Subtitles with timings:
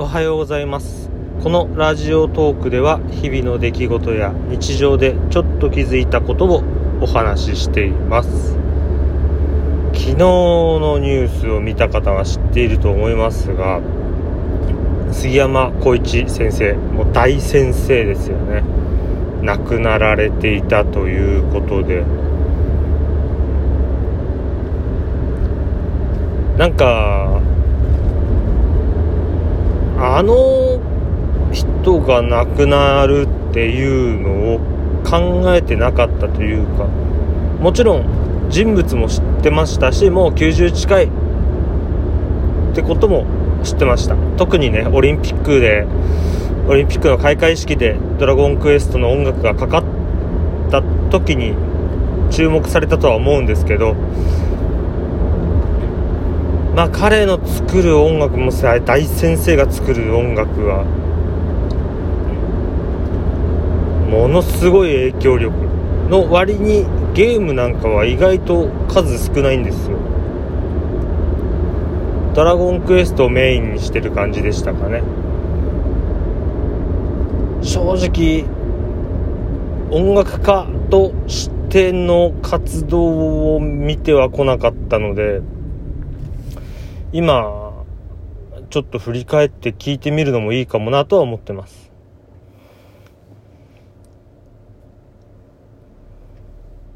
[0.00, 1.10] おはようございます。
[1.42, 6.64] このラジオトークでは日々の出来事や日常でちょっと気づいたことを
[7.02, 8.56] お話ししています。
[9.92, 13.82] 昨日のニュースを見た方は知っていると思いますが
[15.12, 18.62] 杉山浩一先生もう大先生ですよね。
[19.42, 22.04] 亡くなられていたということで。
[26.56, 27.19] なんか
[30.20, 30.78] あの
[31.50, 34.60] 人が亡くなるっていうのを
[35.02, 41.08] 考えてなかったというかもちろん人物も知ってましたしもう90近いっ
[42.74, 43.24] てことも
[43.64, 44.16] 知ってました。
[44.36, 45.86] 特にねオリンピックで
[46.68, 49.84] オリンピックの開会式で「ドラゴンクエスト」の音楽がかかっ
[50.70, 51.54] た時に
[52.30, 53.96] 注目されたとは思うんですけど
[56.74, 60.84] まあ彼の作る音楽も大先生が作る音楽は
[64.10, 65.54] ものすごい影響力
[66.08, 69.98] の割にゲームなんかは意外と数少ないんですよ。
[72.34, 75.02] ドラゴンクエストをメインにしてる感じでしたかね。
[77.62, 78.44] 正直
[79.90, 85.40] 音楽家としての活動を見てはこなかったので
[87.12, 87.84] 今
[88.70, 91.90] ちょっと振り返って聞いてみるのもいいかもなとは思ってます。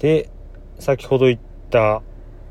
[0.00, 0.30] で
[0.78, 2.02] 先ほど言った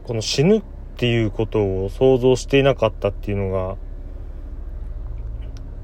[0.03, 0.63] この死ぬっ
[0.97, 3.75] ていうことを想像していなかったっていうのが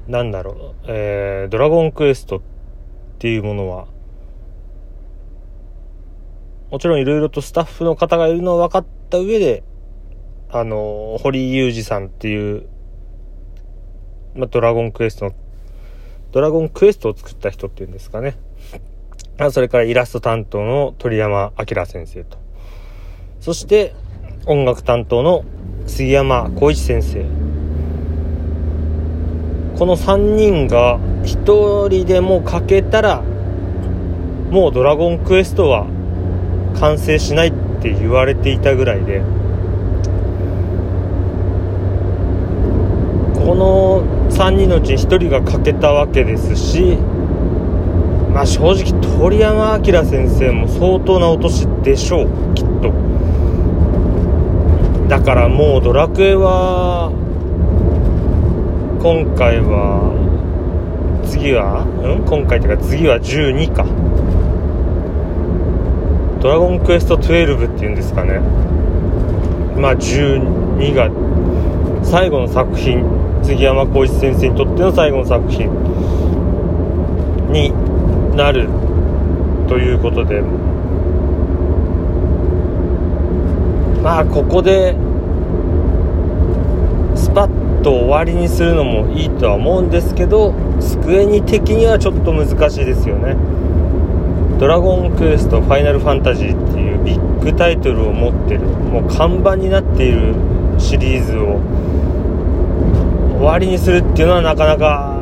[0.06, 2.40] なんだろう、えー、ドラゴンクエストっ
[3.18, 3.86] ていうものは
[6.70, 9.64] もちろんいろいろとスタッフの方がいるのを分かった上で
[10.58, 12.66] あの、堀井裕二さんっていう、
[14.34, 15.32] ま、ドラゴンクエストの、
[16.32, 18.36] ドラゴンクエストを作った人っていうんですかね。
[19.50, 22.38] それからイラスト担当の鳥山明先生と。
[23.40, 23.94] そして、
[24.46, 25.44] 音楽担当の
[25.86, 27.24] 杉山浩一先生。
[29.78, 33.22] この3人が1人でも欠けたら、
[34.50, 35.86] もうドラゴンクエストは
[36.80, 37.52] 完成しないっ
[37.82, 39.20] て言われていたぐらいで、
[43.34, 46.96] この3人のうち1人が欠けたわけですし、
[48.32, 52.92] まあ、正直鳥山明先生も相当なお年でしょうきっと。
[55.08, 57.10] だからもうドラクエは
[59.00, 60.12] 今回は
[61.24, 62.24] 次はうん？
[62.24, 63.84] 今回というか次は12か。
[66.40, 68.40] ドラゴンクエスト12っていうんですかね。
[69.76, 71.10] まあ12が
[72.02, 73.04] 最後の作品
[73.46, 75.70] 杉山浩一先生にとっての最後の作品
[77.52, 77.72] に
[78.36, 78.68] なる
[79.68, 80.42] ということで。
[84.02, 84.94] まあここで
[87.16, 93.36] スパッと終わりにするのもいいとは思うんですけどスクエニ的にはちょっと難しいですよね。
[94.60, 100.34] ドラゴンクエストファイナルファンタジーっていうビッグタイトルを持ってるもう看板になっている
[100.78, 101.58] シリーズを
[103.46, 105.14] 終わりにするっていうのはなかなか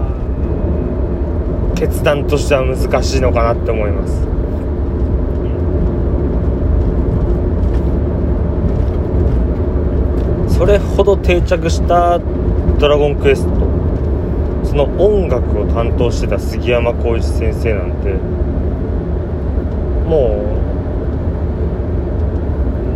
[1.75, 4.15] 決断としては難しいのかなって思います。
[10.57, 12.19] それほど定着した
[12.81, 13.51] 「ドラゴンクエスト」
[14.65, 18.15] その音楽を担当してた杉山浩一先生なんて
[20.09, 20.47] も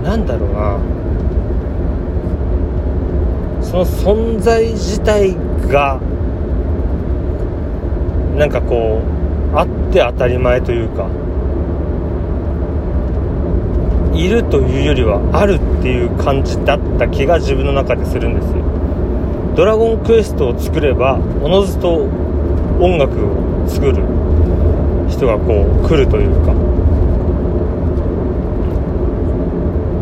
[0.01, 0.98] うなんだろうな。
[3.71, 5.35] その存在自体
[5.69, 6.01] が
[8.35, 9.03] なんかこ
[9.53, 11.07] うあって当たり前というか
[14.15, 18.65] いるというよりはあるっていう感じだった気が自分の中でするんですよ。
[19.55, 21.95] ドラゴンクエストを作ればおのずと
[22.81, 24.03] 音楽を作る
[25.11, 26.55] 人がこう来るというか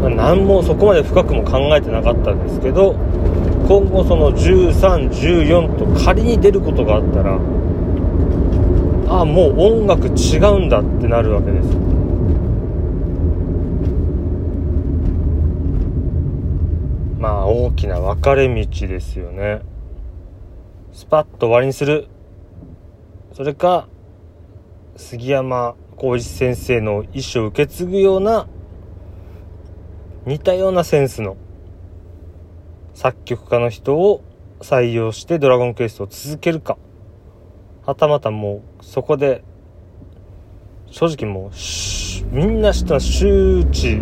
[0.09, 2.95] 何もそこまで深くも考えてなかったんですけど
[3.67, 7.35] 今後その1314と仮に出ることがあったら
[9.09, 11.69] ああもう音楽違うんだってなるわけです。
[17.19, 19.63] まあ大きな分かれ道ですよね。
[20.93, 22.07] スパッと終わりにする。
[23.33, 23.89] それか
[24.97, 28.47] 杉山浩一先生の意思を受け継ぐような
[30.25, 31.37] 似たようなセンスの
[32.97, 34.23] 作曲家の人を
[34.61, 36.79] 採用してドラゴンクエストを続けるか。
[37.85, 39.45] はたまたもうそこで
[40.91, 41.51] 正直もう
[42.35, 44.01] みんな知った周知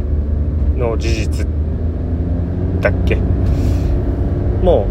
[0.76, 1.46] の事実
[2.80, 3.16] だっけ。
[4.62, 4.86] も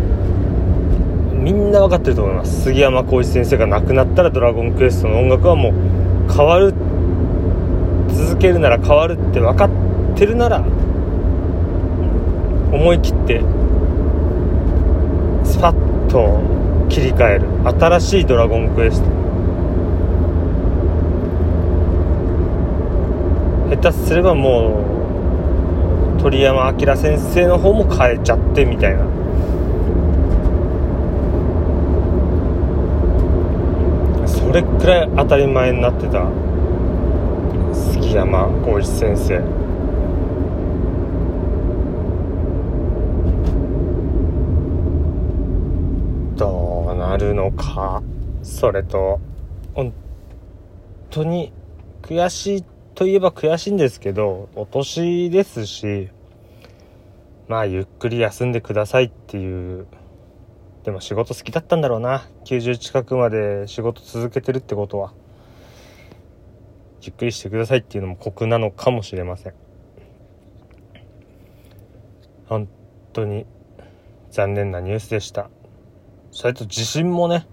[1.31, 2.63] うみんな分かってると思います。
[2.63, 5.73] 杉山浩一先生が亡くなったらドラゴンクエストの音楽はもう
[6.29, 6.73] 変わる
[8.09, 9.69] 続けるなら変わるって分かっ
[10.17, 10.59] てるなら
[12.73, 13.62] 思い切って
[16.13, 16.39] と
[16.89, 17.47] 切り替える。
[17.79, 19.09] 新しいドラゴンクエスト。
[23.75, 24.83] 下手すればも
[26.19, 29.03] う鳥山明先生の方も変えちゃってみたいな。
[34.27, 36.27] それくらい当たり前になってた
[37.73, 39.41] 杉山浩一先生
[46.37, 48.01] どうなるのか？
[48.43, 49.19] それと
[49.73, 49.93] 本
[51.09, 51.51] 当に
[52.01, 52.65] 悔しい
[52.95, 56.09] といえば悔しいんですけどお年ですし
[57.49, 59.85] まあゆっくり休んでくださいっていう
[60.83, 62.25] でも仕事好きだったんだろうな。
[62.45, 65.13] 90近くまで仕事続けてるってことは。
[67.01, 69.53] ゆっくりしてくださいっていうのも酷なのかもしれません。
[72.47, 72.69] 本
[73.11, 73.45] 当に
[74.31, 75.49] 残念なニュースでした。
[76.33, 77.47] それと地震もね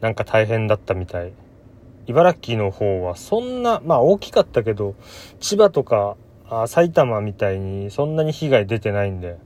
[0.00, 1.32] なんか大変だったみたい。
[2.06, 4.94] 茨城の方はそんなまあ大きかったけど
[5.40, 6.16] 千葉とか
[6.48, 9.38] あ埼玉みたいにそんなに被害出てないんで。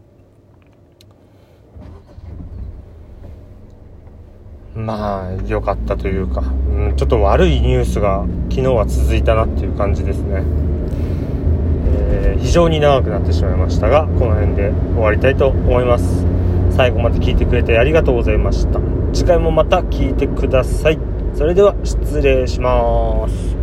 [4.74, 10.42] まあ良かったというか、うん、ちょっと悪いニュースが昨日は続いたなっていう感じですね、
[11.86, 16.39] えー、非常に長くなってしまいましたがこの辺で終わりたいと思います。
[16.80, 18.80] 最後まで聞いてくれてありがとうございました。
[19.12, 20.98] 次回もまた聞いてください。
[21.34, 23.59] それでは失礼します。